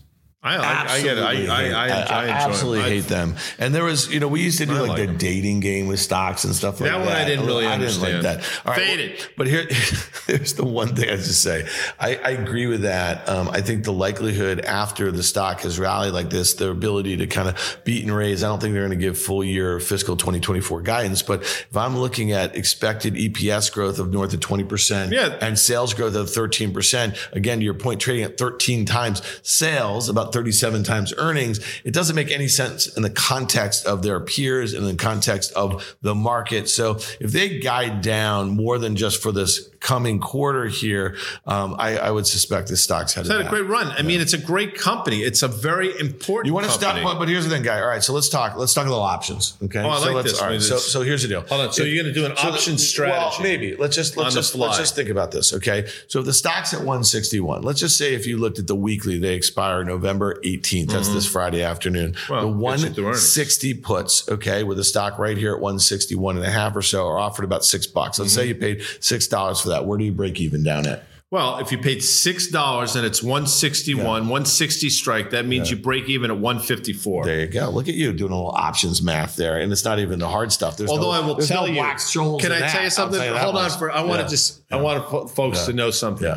[0.47, 1.23] I, I, I get it.
[1.23, 3.35] I, Absolutely I, hate- I, I absolutely hate them.
[3.59, 5.17] And there was, you know, we used to do like, like the them.
[5.19, 7.05] dating game with stocks and stuff like That that.
[7.07, 8.25] one I didn't really I didn't like understand.
[8.43, 8.61] that.
[8.65, 9.19] All right, Faded.
[9.19, 9.67] well, but here,
[10.27, 11.67] here's the one thing I just say.
[11.99, 13.29] I, I agree with that.
[13.29, 17.27] Um, I think the likelihood after the stock has rallied like this, their ability to
[17.27, 18.43] kind of beat and raise.
[18.45, 21.23] I don't think they're going to give full year fiscal 2024 guidance.
[21.23, 25.37] But if I'm looking at expected EPS growth of north of 20 percent, Yeah.
[25.41, 27.33] and sales growth of 13%.
[27.33, 31.61] Again, to your point, trading at 13 times sales, about 37 times earnings.
[31.83, 35.51] It doesn't make any sense in the context of their peers and in the context
[35.55, 36.69] of the market.
[36.69, 41.97] So if they guide down more than just for this coming quarter here, um, I,
[41.97, 43.87] I would suspect this stock's headed It's had a great run.
[43.97, 45.23] I mean, it's a great company.
[45.23, 47.81] It's a very important You want to stop, but, but here's the thing, guy.
[47.81, 48.57] All right, so let's talk.
[48.57, 49.57] Let's talk a little options.
[49.63, 49.81] Okay.
[49.81, 50.43] Oh, I so like let's, this.
[50.43, 50.61] All right.
[50.61, 51.43] So, so here's the deal.
[51.43, 51.73] Hold on.
[51.73, 53.43] So you're going to do an So the- option Well, strategy.
[53.43, 53.77] maybe.
[53.77, 55.55] Let's just let's just let's just think about this.
[55.55, 55.89] Okay.
[56.09, 59.19] So if the stock's at 161, let's just say if you looked at the weekly,
[59.19, 60.89] they expire November 18th.
[60.89, 62.13] That's this Friday afternoon.
[62.13, 62.33] Mm-hmm.
[62.33, 66.37] Well, the gets you through 160 puts, okay, with a stock right here at 161
[66.37, 68.19] and a half or so are offered about six bucks.
[68.19, 68.41] Let's Mm-hmm.
[68.41, 69.87] say you paid six dollars for that.
[69.87, 71.05] Where do you break even down at?
[71.29, 75.45] Well, if you paid six dollars and it's one sixty one, one sixty strike, that
[75.45, 77.25] means you break even at one fifty four.
[77.25, 77.69] There you go.
[77.69, 79.59] Look at you doing a little options math there.
[79.59, 80.77] And it's not even the hard stuff.
[80.77, 82.71] There's Although no, I will tell no you, can I that.
[82.73, 83.19] tell you something?
[83.19, 84.29] that Hold on, for I want to Yeah.
[84.29, 85.67] just I want folks Yeah.
[85.67, 86.33] to know something.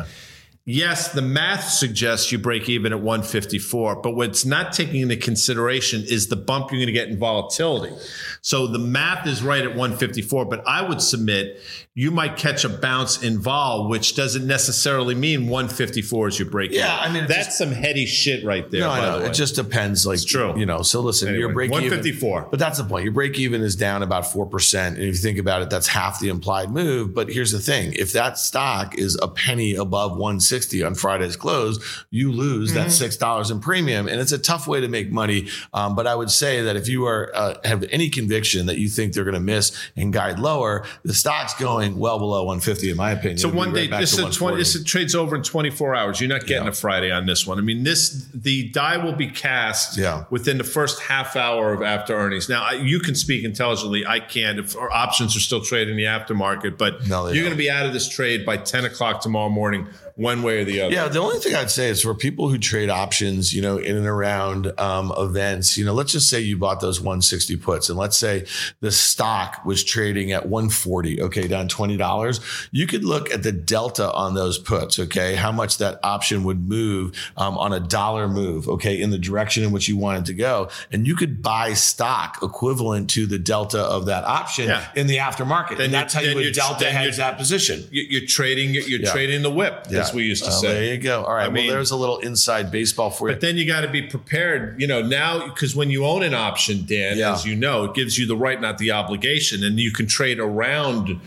[0.72, 6.04] Yes, the math suggests you break even at 154, but what's not taking into consideration
[6.06, 7.92] is the bump you're going to get in volatility.
[8.40, 11.60] So the math is right at 154, but I would submit
[12.00, 16.70] you might catch a bounce in vol, which doesn't necessarily mean 154 is your break.
[16.72, 16.96] Yeah.
[16.98, 18.80] I mean, that's just- some heady shit right there.
[18.80, 19.18] No, by I know.
[19.18, 19.30] the way.
[19.30, 20.06] It just depends.
[20.06, 20.58] Like, true.
[20.58, 22.38] you know, so listen, your Anyway, break 154.
[22.38, 22.50] even.
[22.50, 23.04] But that's the point.
[23.04, 24.86] Your break even is down about 4%.
[24.86, 27.12] And if you think about it, that's half the implied move.
[27.14, 31.78] But here's the thing if that stock is a penny above 160 on Friday's close,
[32.10, 34.08] you lose that $6 in premium.
[34.08, 35.48] And it's a tough way to make money.
[35.74, 38.88] Um, but I would say that if you are uh, have any conviction that you
[38.88, 42.96] think they're going to miss and guide lower, the stock's going well below 150, in
[42.96, 43.38] my opinion.
[43.38, 44.56] So one day, back this is a twenty.
[44.58, 46.20] This is, trades over in twenty four hours.
[46.20, 46.70] You're not getting Yeah.
[46.70, 47.58] a Friday on this one.
[47.58, 50.24] I mean, this the die will be cast Yeah.
[50.30, 52.48] within the first half hour of after earnings.
[52.48, 54.06] Now I, you can speak intelligently.
[54.06, 54.58] I can't.
[54.58, 57.70] If our options are still trading in the aftermarket, but No, you're going to be
[57.70, 60.92] out of this trade by ten o'clock tomorrow morning, one way or the other.
[60.94, 63.96] Yeah, the only thing I'd say is for people who trade options, you know, in
[63.96, 67.98] and around um, events, you know, let's just say you bought those 160 puts, and
[67.98, 68.44] let's say
[68.80, 72.68] the stock was trading at 140, okay, down $20.
[72.72, 76.68] You could look at the delta on those puts, okay, how much that option would
[76.68, 80.34] move um, on a dollar move, okay, in the direction in which you wanted to
[80.34, 84.84] go, and you could buy stock equivalent to the delta of that option Yeah.
[84.94, 87.84] in the aftermarket, Then and that's how you would delta hedge that position.
[87.90, 88.74] You- You're trading.
[88.74, 89.10] You're Yeah.
[89.12, 90.72] trading the whip, as we used to Well, say.
[90.72, 91.24] There you go.
[91.24, 91.46] All right.
[91.46, 93.34] I mean- well, there's a little inside baseball for you.
[93.34, 96.34] But then you got to be prepared, you know, now because when you own an
[96.34, 97.34] option, Dan, Yeah.
[97.34, 100.38] as you know, it gives you the right, not the obligation, and you can trade
[100.40, 101.20] around.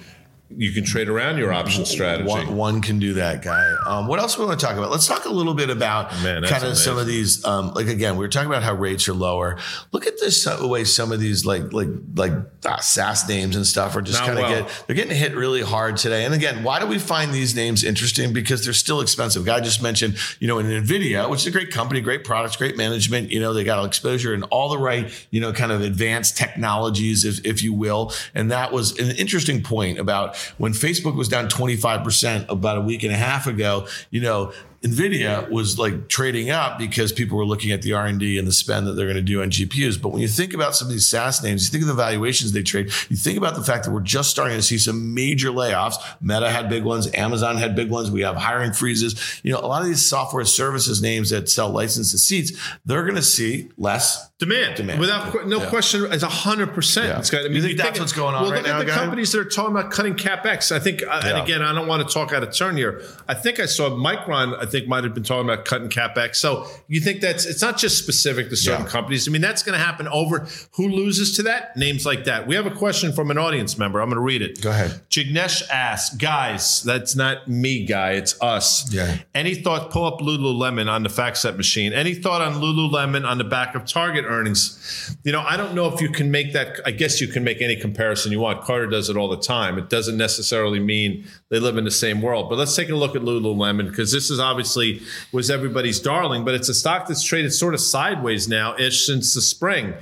[0.57, 2.27] You can trade around your option strategy.
[2.27, 3.75] One, one can do that, guy.
[3.85, 4.91] Um, what else we want to talk about?
[4.91, 7.43] Let's talk a little bit about Man, kind of some of these.
[7.45, 9.57] Um, like again, we were talking about how rates are lower.
[9.91, 12.33] Look at this way some of these like like like
[12.65, 14.63] uh, SaaS names and stuff are just kind of well.
[14.63, 16.25] get they're getting hit really hard today.
[16.25, 18.33] And again, why do we find these names interesting?
[18.33, 19.45] Because they're still expensive.
[19.45, 22.77] Guy just mentioned, you know, in Nvidia, which is a great company, great products, great
[22.77, 23.31] management.
[23.31, 27.25] You know, they got exposure in all the right, you know, kind of advanced technologies,
[27.25, 28.11] if if you will.
[28.33, 33.03] And that was an interesting point about when Facebook was down 25% about a week
[33.03, 34.53] and a half ago, you know,
[34.83, 38.45] Nvidia was like trading up because people were looking at the R and D and
[38.45, 40.01] the spend that they're going to do on GPUs.
[40.01, 42.51] But when you think about some of these SaaS names, you think of the valuations
[42.51, 42.91] they trade.
[43.09, 45.95] You think about the fact that we're just starting to see some major layoffs.
[46.19, 47.09] Meta had big ones.
[47.13, 48.11] Amazon had big ones.
[48.11, 49.41] We have hiring freezes.
[49.43, 52.51] You know, a lot of these software services names that sell licensed seats,
[52.85, 55.69] they're going to see less Demand, demand, without no yeah.
[55.69, 57.17] question, it's hundred percent.
[57.19, 57.41] It's got.
[57.41, 58.95] I mean, you think that's what's going on well, right look now, at the guy?
[58.95, 60.71] companies that are talking about cutting capex.
[60.71, 61.29] I think, uh, yeah.
[61.29, 63.01] and again, I don't want to talk out of turn here.
[63.27, 64.61] I think I saw Micron.
[64.61, 66.35] I think might have been talking about cutting capex.
[66.35, 68.91] So you think that's it's not just specific to certain yeah.
[68.91, 69.27] companies.
[69.27, 70.45] I mean, that's going to happen over.
[70.73, 71.77] Who loses to that?
[71.77, 72.45] Names like that.
[72.45, 74.01] We have a question from an audience member.
[74.01, 74.61] I'm going to read it.
[74.61, 75.01] Go ahead.
[75.09, 78.11] Jignesh asks, guys, that's not me, guy.
[78.11, 78.91] It's us.
[78.93, 79.19] Yeah.
[79.33, 79.91] Any thought?
[79.91, 81.93] Pull up Lululemon on the FactSet machine.
[81.93, 85.15] Any thought on Lululemon on the back of Target earnings?
[85.23, 86.79] you know, I don't know if you can make that.
[86.85, 88.63] I guess you can make any comparison you want.
[88.63, 89.77] Carter does it all the time.
[89.77, 92.49] It doesn't necessarily mean they live in the same world.
[92.49, 96.53] But let's take a look at Lululemon because this is obviously was everybody's darling, but
[96.53, 99.93] it's a stock that's traded sort of sideways now ish since the spring.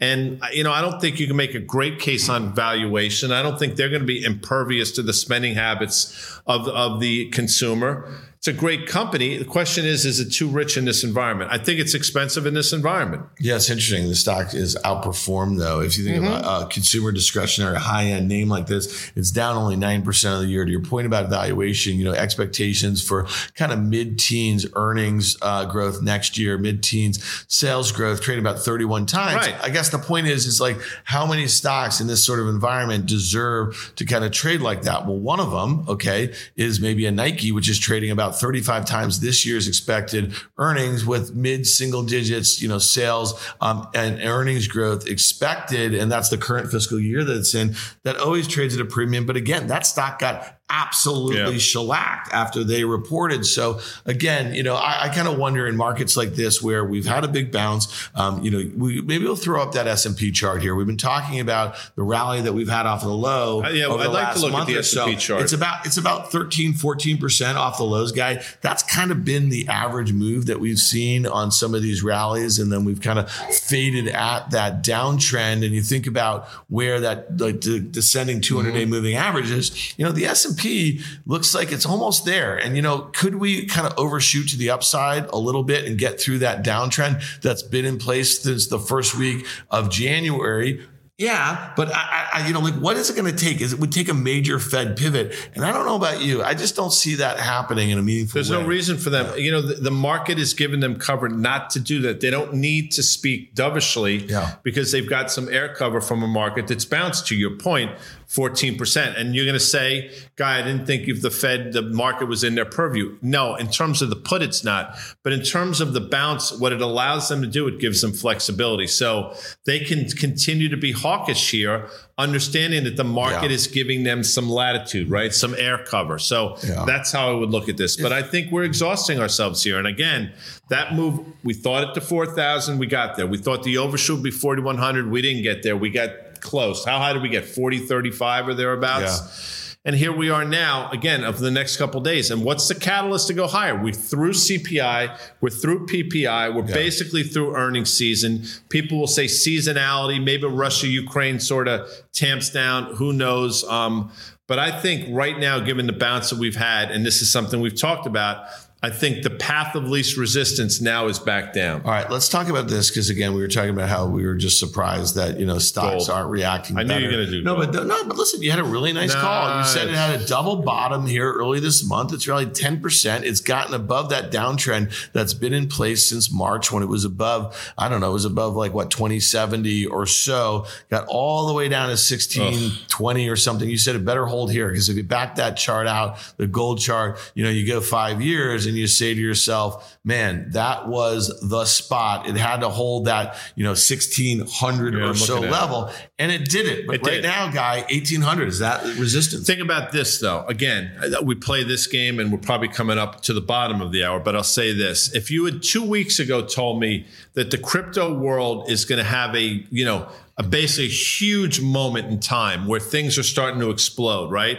[0.00, 3.32] And you know, I don't think you can make a great case on valuation.
[3.32, 7.28] I don't think they're going to be impervious to the spending habits of of the
[7.30, 8.08] consumer.
[8.38, 9.36] It's a great company.
[9.36, 11.50] The question is, is it too rich in this environment?
[11.52, 13.24] I think it's expensive in this environment.
[13.40, 14.06] Yeah, it's interesting.
[14.06, 15.80] The stock is outperformed though.
[15.80, 16.36] If you think mm-hmm.
[16.36, 20.46] about a consumer discretionary high end name like this, it's down only 9% of the
[20.46, 20.64] year.
[20.64, 25.64] To your point about valuation, you know, expectations for kind of mid teens earnings uh,
[25.64, 29.48] growth next year, mid teens sales growth, trading about 31 times.
[29.48, 29.56] Right.
[29.64, 33.06] I guess the point is, is like how many stocks in this sort of environment
[33.06, 35.06] deserve to kind of trade like that?
[35.06, 38.84] Well, one of them, okay, is maybe a Nike, which is trading about about 35
[38.84, 44.68] times this year's expected earnings with mid single digits, you know, sales um, and earnings
[44.68, 45.94] growth expected.
[45.94, 49.24] And that's the current fiscal year that it's in that always trades at a premium.
[49.26, 51.58] But again, that stock got absolutely yeah.
[51.58, 53.46] shellacked after they reported.
[53.46, 57.06] So again, you know, I, I kind of wonder in markets like this where we've
[57.06, 58.08] had a big bounce.
[58.14, 60.74] Um, you know, we, maybe we'll throw up that S and P chart here.
[60.74, 63.64] We've been talking about the rally that we've had off the low.
[63.64, 65.16] Uh, yeah, over I'd the like last to look month at the S and P
[65.16, 65.42] chart.
[65.42, 68.42] It's about it's about 13, 14 percent off the lows, guy.
[68.60, 72.58] That's kind of been the average move that we've seen on some of these rallies,
[72.58, 75.64] and then we've kind of faded at that downtrend.
[75.64, 78.90] And you think about where that like the descending 200 day mm-hmm.
[78.90, 79.68] moving average is.
[79.98, 82.56] You know, the S and P looks like it's almost there.
[82.56, 85.98] And, you know, could we kind of overshoot to the upside a little bit and
[85.98, 90.86] get through that downtrend that's been in place since the first week of January?
[91.18, 93.60] Yeah, but I, I, you know, like, what is it going to take?
[93.60, 96.44] Is it would take a major Fed pivot, and I don't know about you.
[96.44, 98.34] I just don't see that happening in a meaningful.
[98.34, 98.62] There's way.
[98.62, 99.36] no reason for them.
[99.36, 102.20] You know, the, the, market is giving them cover not to do that.
[102.20, 104.54] They don't need to speak dovishly yeah.
[104.62, 107.26] because they've got some air cover from a market that's bounced.
[107.26, 107.90] To your point,
[108.28, 109.18] 14%.
[109.18, 112.44] And you're going to say, guy, I didn't think if the Fed, the market was
[112.44, 113.16] in their purview.
[113.22, 114.98] No, in terms of the put, it's not.
[115.24, 118.12] But in terms of the bounce, what it allows them to do, it gives them
[118.12, 118.86] flexibility.
[118.86, 121.88] So they can continue to be hawkish here,
[122.18, 123.54] understanding that the market yeah.
[123.54, 125.32] is giving them some latitude, right?
[125.32, 126.18] Some air cover.
[126.18, 126.84] So yeah.
[126.86, 127.96] that's how I would look at this.
[127.96, 129.78] But I think we're exhausting ourselves here.
[129.78, 130.34] And again,
[130.68, 133.26] that move, we thought it to 4,000, we got there.
[133.26, 135.78] We thought the overshoot would be 4,100, we didn't get there.
[135.78, 136.84] We got close.
[136.84, 137.44] How high did we get?
[137.44, 139.20] 40, 35 or thereabouts?
[139.20, 139.58] Yeah.
[139.84, 142.30] And here we are now, again, of the next couple days.
[142.30, 143.80] And what's the catalyst to go higher?
[143.80, 146.74] We're through CPI, we're through PPI, we're yeah.
[146.74, 148.42] basically through earnings season.
[148.68, 152.96] People will say seasonality, maybe Russia, Ukraine sort of tamps down.
[152.96, 153.64] Who knows?
[153.64, 154.12] Um,
[154.46, 157.60] but I think right now, given the bounce that we've had, and this is something
[157.60, 158.46] we've talked about,
[158.80, 161.82] I think the path of least resistance now is back down.
[161.82, 164.36] All right, let's talk about this because again, we were talking about how we were
[164.36, 166.10] just surprised that you know stocks gold.
[166.10, 166.78] aren't reacting.
[166.78, 167.72] I knew you were going to do no, gold.
[167.72, 169.58] but no, but listen, you had a really nice, nice, call.
[169.58, 172.12] You said it had a double bottom here early this month.
[172.12, 173.24] It's really ten percent.
[173.24, 177.72] It's gotten above that downtrend that's been in place since March when it was above.
[177.76, 180.66] I don't know, it was above like what twenty seventy or so.
[180.88, 183.68] Got all the way down to sixteen twenty or something.
[183.68, 186.78] You said it better hold here because if you back that chart out, the gold
[186.78, 191.28] chart, you know, you go five years and you say to yourself, man, that was
[191.48, 192.28] the spot.
[192.28, 195.90] It had to hold that, you know, 1600 yeah, or so level.
[196.18, 196.86] And it did it.
[196.86, 197.24] But it right did.
[197.24, 199.46] now, guy, 1800 is that resistance.
[199.46, 200.44] Think about this, though.
[200.46, 204.04] Again, we play this game and we're probably coming up to the bottom of the
[204.04, 205.14] hour, but I'll say this.
[205.14, 209.04] If you had two weeks ago told me that the crypto world is going to
[209.04, 213.70] have a, you know, a basically huge moment in time where things are starting to
[213.70, 214.58] explode, right?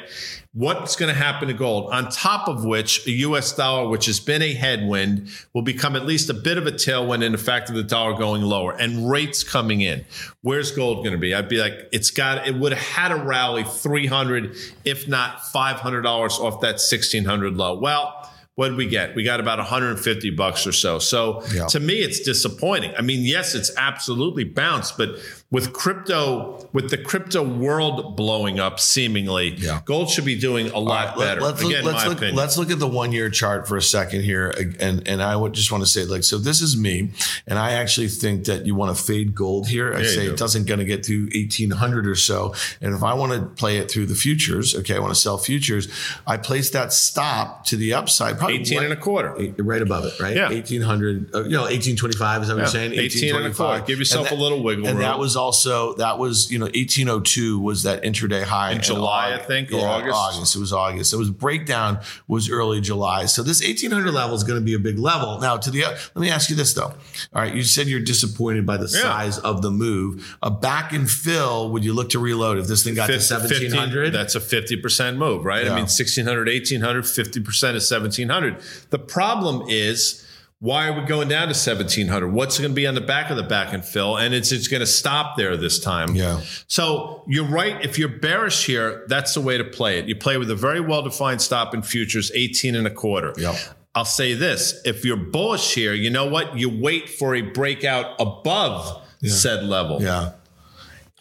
[0.53, 1.91] What's going to happen to gold?
[1.93, 6.07] On top of which, a US dollar, which has been a headwind, will become at
[6.07, 9.07] least a bit of a tailwind in the fact of the dollar going lower and
[9.07, 10.03] rates coming in.
[10.41, 11.35] Where's gold going to be?
[11.35, 16.03] I'd be like, it's got, it would have had a rally 300, if not $500
[16.05, 17.77] off that 1600 low.
[17.77, 18.15] Well,
[18.55, 19.15] what did we get?
[19.15, 20.97] We got about 150 bucks or so.
[20.99, 21.67] So Yeah.
[21.67, 22.93] to me, it's disappointing.
[22.97, 25.11] I mean, yes, it's absolutely bounced, but
[25.51, 29.81] with crypto, with the crypto world blowing up, seemingly, Yeah.
[29.83, 31.41] gold should be doing a lot Let- better.
[31.41, 34.21] Let's, Again, look, let's, look, let's look at the one year chart for a second
[34.21, 34.53] here.
[34.79, 37.09] And, and I would just want to say, like, so this is me.
[37.47, 39.91] And I actually think that you want to fade gold here.
[39.91, 42.53] I Yeah, say it doesn't going to get to 1800 or so.
[42.79, 45.39] And if I want to play it through the futures, okay, I want to sell
[45.39, 45.87] futures,
[46.27, 49.33] I place that stop to the upside, probably 18 and a quarter.
[49.57, 50.35] Right above it, right?
[50.35, 50.49] Yeah.
[50.49, 52.63] 1800, uh, you know, 1825 is that what Yeah.
[52.65, 52.93] you're saying?
[52.93, 53.83] 18 and a quarter.
[53.83, 55.07] Give yourself And a little wiggle And room.
[55.07, 58.73] that was also, that was, you know, 1802 was that intraday high.
[58.73, 60.15] In July, I think, or yeah, August?
[60.15, 60.55] August.
[60.55, 61.13] It was August.
[61.13, 63.25] It was breakdown was early July.
[63.25, 65.39] So this 1800 level is going to be a big level.
[65.39, 66.83] Now, to the, let me ask you this though.
[66.83, 67.53] All right.
[67.55, 69.01] You said you're disappointed by the Yeah.
[69.01, 70.37] size of the move.
[70.43, 74.13] A back and fill, would you look to reload if this thing got to 1700?
[74.13, 75.63] that's a 50% move, right?
[75.65, 75.71] Yeah.
[75.71, 78.57] I mean, 1600, 1800, 50% is 1700.
[78.89, 80.25] The problem is,
[80.61, 82.33] why are we going down to 1700?
[82.33, 84.17] What's going to be on the back of the back and fill?
[84.17, 86.15] And it's, it's going to stop there this time.
[86.15, 86.41] Yeah.
[86.67, 87.83] So you're right.
[87.83, 90.05] If you're bearish here, that's the way to play it.
[90.05, 93.33] You play with a very well defined stop in futures, 18 and a quarter.
[93.37, 93.55] Yep.
[93.95, 96.57] I'll say this if you're bullish here, you know what?
[96.57, 100.01] You wait for a breakout above said level.
[100.01, 100.33] Yeah.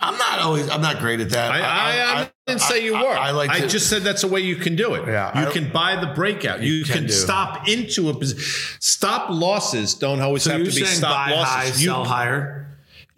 [0.00, 1.50] I'm not always, I'm not great at that.
[1.50, 2.98] I, I, I, didn't say you were.
[2.98, 5.06] I, I, like to, just said that's a way you can do it.
[5.06, 6.62] Yeah, you I- can buy the breakout.
[6.62, 8.42] You, can can, stop into a position.
[8.80, 11.66] Stop losses don't always so have to be saying stop buy high.
[11.66, 12.67] You, sell higher.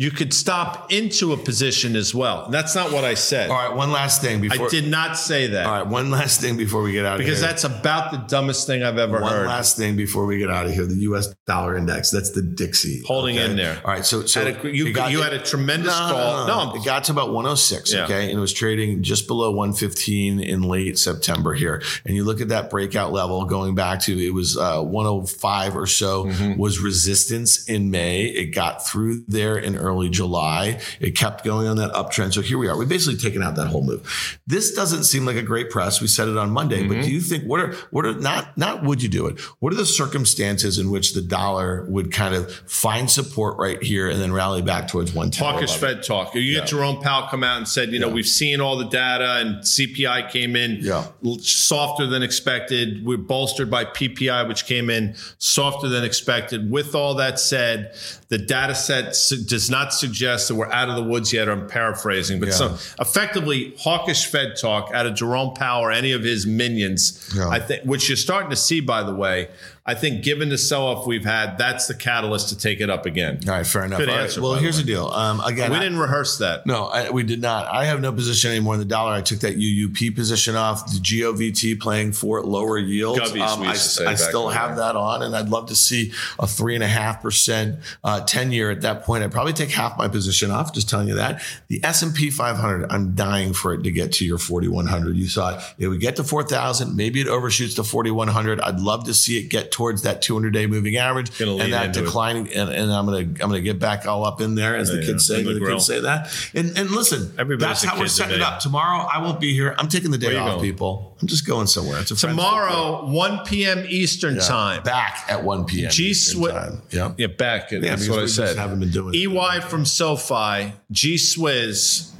[0.01, 2.49] You could stop into a position as well.
[2.49, 3.51] That's not what I said.
[3.51, 3.77] All right.
[3.77, 4.65] One last thing before.
[4.67, 5.87] I did not say that All right.
[5.87, 7.27] One last thing before we get out of here.
[7.27, 9.39] because that's about the dumbest thing I've ever One heard.
[9.41, 11.35] One last thing before we get out of here, the U.S.
[11.47, 12.11] dollar index.
[12.11, 13.79] That's the Dixie Holding in there.
[13.85, 16.47] All right, so so a- you- got- you had a tremendous no, call.
[16.47, 17.93] No, No, it got to about 106.
[17.93, 18.05] Yeah.
[18.05, 21.83] Okay, and it was trading just below 115 in late September here.
[22.07, 25.87] And you look at that breakout level going back to it was uh, 105 or
[25.87, 26.59] so Mm-hmm.
[26.59, 28.23] was resistance in May.
[28.25, 30.81] It got through there in early July.
[31.00, 32.33] It kept going on that uptrend.
[32.35, 32.76] So here we are.
[32.76, 34.38] We've basically taken out that whole move.
[34.46, 36.00] This doesn't seem like a great press.
[36.00, 36.88] We said it on Monday, Mm-hmm.
[36.94, 39.40] but do you think what are what are not not would you do it?
[39.61, 44.09] What are the circumstances in which the dollar would kind of find support right here
[44.09, 45.46] and then rally back towards 110?
[45.46, 45.76] or Hawkish?
[45.76, 46.35] Fed talk.
[46.35, 48.14] You get Jerome Powell come out and said, you know, Yeah.
[48.14, 51.05] we've seen all the data and CPI came in Yeah.
[51.40, 53.05] softer than expected.
[53.05, 56.70] We're bolstered by PPI, which came in softer than expected.
[56.70, 57.94] With all that said,
[58.29, 61.49] the data set does not suggest that we're out of the woods yet.
[61.49, 62.55] I'm paraphrasing, but Yeah.
[62.55, 67.29] some effectively hawkish Fed talk out of Jerome Powell or any of his minions.
[67.35, 67.49] Yeah.
[67.49, 69.49] I think, which you're starting to see, by the way.
[69.90, 73.40] I think, given the sell-off we've had, that's the catalyst to take it up again.
[73.48, 73.98] All right, fair enough.
[73.98, 75.09] Good All right, answer, well, by the here's the deal.
[75.09, 76.64] Um, again, We I- didn't rehearse that.
[76.64, 77.66] No, I, we did not.
[77.66, 79.12] I have no position anymore in the dollar.
[79.12, 80.87] I took that UUP position off.
[80.87, 83.18] The GOVT playing for lower yields.
[83.18, 85.66] Um, Gubbies, I, used to say I still in have that on, and I'd love
[85.70, 89.24] to see a three and a half percent uh, ten year at that point.
[89.24, 90.72] I'd probably take half my position off.
[90.72, 91.42] Just telling you that.
[91.66, 92.92] The S and P 500.
[92.92, 95.16] I'm dying for it to get to your 4100.
[95.16, 95.62] You saw it.
[95.79, 96.94] It would get to 4000.
[96.94, 98.61] Maybe it overshoots to 4100.
[98.61, 101.87] I'd love to see it get towards that 200 day moving average Gonna and that
[101.87, 102.05] into it.
[102.05, 102.53] declining.
[102.53, 105.27] And, and I'm gonna I'm gonna get back all up in there, as the kids
[105.31, 105.37] yeah.
[105.38, 105.43] say.
[105.43, 105.77] The The grill.
[105.77, 106.31] kids say that.
[106.55, 108.61] And and listen, Everybody's that's how we're kid setting it up.
[108.61, 109.75] Tomorrow, I won't be here.
[109.79, 110.61] I'm taking the day off, going?
[110.62, 111.16] people.
[111.23, 111.99] I'm just going somewhere.
[112.01, 113.85] It's a Tomorrow, 1 p.m.
[113.88, 114.49] Eastern birthday.
[114.49, 114.83] time.
[114.83, 115.90] back at 1 p.m.
[115.90, 116.83] G Eastern Swi- time.
[116.90, 117.12] Yeah.
[117.16, 117.71] Yeah, back.
[117.71, 118.59] That's what I said.
[118.59, 119.19] haven't been doing it.
[119.31, 122.11] EY from SoFi, G Swizz,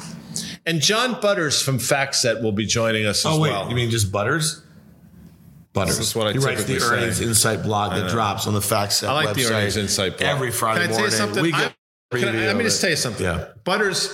[0.65, 3.69] and John Butters from FactSet will be joining us oh, as Oh wait, well.
[3.69, 4.63] you mean just Butters?
[5.73, 5.99] Butters.
[5.99, 6.95] This is what I he writes the typically say.
[7.03, 10.29] earnings insight blog that drops on the FactSet I like the website earnings insight blog.
[10.31, 11.13] every Friday Can I tell morning.
[11.13, 11.43] you something?
[11.45, 11.73] We I- get
[12.13, 13.25] a Can I- let me just tell you something.
[13.25, 13.45] Yeah.
[13.65, 14.11] Butters,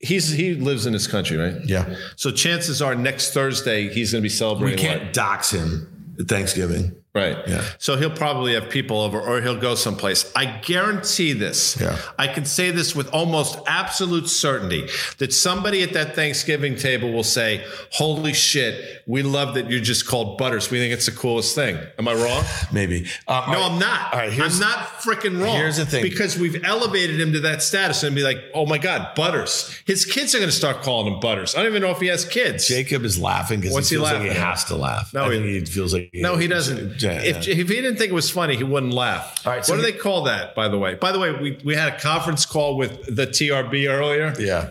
[0.00, 1.54] he's he lives in this country, right?
[1.64, 1.94] Yeah.
[2.16, 4.76] So chances are next Thursday he's going to be celebrating.
[4.78, 5.06] We celebrating.
[5.06, 5.30] can't what?
[5.30, 6.96] dox him at Thanksgiving.
[7.16, 7.38] Right.
[7.48, 7.64] Yeah.
[7.78, 10.30] So he'll probably have people over or he'll go someplace.
[10.36, 11.78] I guarantee this.
[11.80, 11.98] Yeah.
[12.18, 17.24] I can say this with almost absolute certainty that somebody at that Thanksgiving table will
[17.24, 20.70] say, Holy shit, we love that you're just called Butters.
[20.70, 21.78] We think it's the coolest thing.
[21.98, 22.44] Am I wrong?
[22.70, 23.06] Maybe.
[23.26, 23.70] Um, No, right.
[23.72, 24.12] I'm not.
[24.12, 25.56] All right, I'm not freaking wrong.
[25.56, 26.02] here's the thing.
[26.02, 29.74] Because we've elevated him to that status and be like, oh my God, Butters.
[29.86, 31.54] His kids are going to start calling him Butters.
[31.54, 32.68] I don't even know if he has kids.
[32.68, 35.14] Jacob is laughing because he he feels like he has to laugh.
[35.14, 36.98] No, I he- he feels like No, he doesn't.
[37.06, 37.54] Yeah, if, yeah.
[37.54, 39.46] if he didn't think it was funny, he wouldn't laugh.
[39.46, 40.94] All right, so what do he- they call that, by the way?
[40.94, 44.34] By the way, we, we had a conference call with the TRB earlier.
[44.38, 44.70] yeah.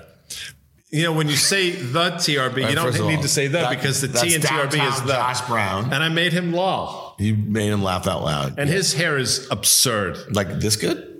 [0.91, 3.69] You know, when you say the TRB, you don't need all, to say the that-
[3.71, 5.13] because the T in TRB is the.
[5.13, 5.91] Josh Brown.
[5.93, 7.15] And I made him laugh.
[7.17, 8.57] You made him laugh out loud.
[8.59, 10.33] And his hair is absurd.
[10.35, 11.14] like this good?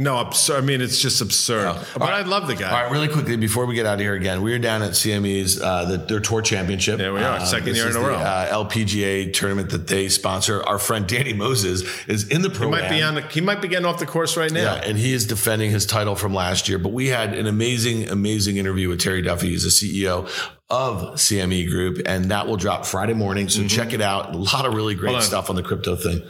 [0.00, 0.58] No, absurd.
[0.58, 1.74] I mean, it's just absurd.
[1.94, 2.12] But right.
[2.12, 2.70] I love the guy.
[2.70, 4.92] All right, really quickly before we get out of here again, we are down at
[4.92, 6.98] CME's uh, the, their tour championship.
[6.98, 8.14] There we are, second year in a the, row.
[8.14, 10.62] Uh, LPGA tournament that they sponsor.
[10.62, 12.84] Our friend Danny Moses is in the program.
[12.84, 13.14] He might be on.
[13.16, 14.76] The, he might be getting off the course right now.
[14.76, 16.78] Yeah, and he is defending his title from last year.
[16.78, 19.48] But we had an amazing, amazing interview with Terry Duffy.
[19.48, 20.28] He's the CEO
[20.70, 23.48] of CME Group, and that will drop Friday morning.
[23.48, 24.32] So check it out.
[24.32, 25.22] A lot of really great Mm-hmm.
[25.22, 26.22] Stuff on the crypto thing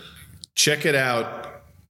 [0.55, 1.48] Check it out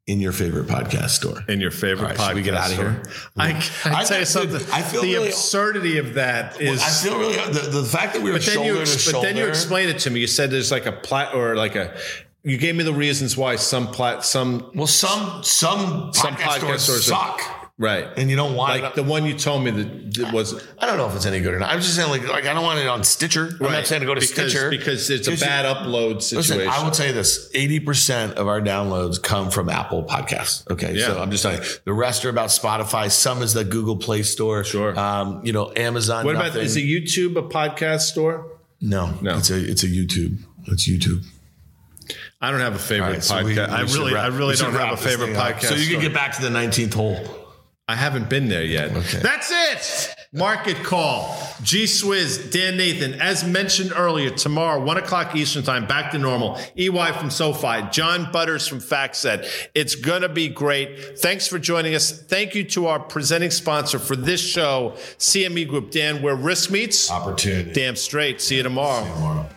[0.09, 1.45] in your favorite podcast store.
[1.49, 2.35] in your favorite All right, podcast.
[2.35, 3.03] we get out of here?
[3.37, 3.53] I,
[3.85, 4.57] I, I tell you something.
[4.73, 6.83] I feel the really- absurdity of that is.
[6.83, 9.19] I feel really the, the fact that we were shoulder you, to ex- shoulder.
[9.19, 10.21] but then you explained it to me.
[10.21, 11.97] You said there's like a plat or like a.
[12.43, 16.79] You gave me the reasons why some plat some well, some some Some podcast, podcast
[16.79, 17.41] stores stores suck,
[17.79, 18.07] right.
[18.17, 18.97] and you don't want like it.
[18.97, 21.59] the one you told me that, was I don't know if it's any good or
[21.59, 21.71] not.
[21.71, 23.49] I'm just saying, like, like I don't want it on Stitcher.
[23.61, 26.23] I'm not saying to go to because, Stitcher because it's a Because you- bad upload
[26.23, 26.59] situation.
[26.59, 30.69] Listen, I will tell you this: eighty percent of our downloads come from Apple Podcasts.
[30.71, 31.07] Okay, Yeah.
[31.07, 33.11] so I'm just saying the rest are about Spotify.
[33.11, 34.65] Some is the Google Play Store.
[34.65, 34.99] Sure.
[34.99, 36.25] Um, you know, Amazon.
[36.25, 38.47] what about is a YouTube a podcast store?
[38.81, 39.37] no, No.
[39.39, 40.39] It's a it's a YouTube.
[40.67, 41.25] It's YouTube.
[42.41, 43.69] I don't have a favorite right, so we- podcast.
[43.69, 45.63] we I really, wrap- I really don't have a favorite podcast.
[45.65, 47.19] So you can get back to the 19th hole.
[47.91, 48.93] I haven't been there yet.
[48.95, 49.19] Okay.
[49.21, 50.15] That's it.
[50.31, 51.35] Market call.
[51.63, 53.15] G Swizz, Dan Nathan.
[53.19, 56.59] As mentioned earlier, tomorrow, 1 o'clock Eastern Time, back to normal.
[56.77, 59.49] EY from SoFi, John Butters from FactSet.
[59.75, 61.19] It's going to be great.
[61.19, 62.13] Thanks for joining us.
[62.13, 65.91] Thank you to our presenting sponsor for this show, CME Group.
[65.91, 67.73] Dan, where risk meets, Opportunity.
[67.73, 68.43] damn straight.
[68.43, 69.03] See you tomorrow.
[69.15, 69.49] Tomorrow.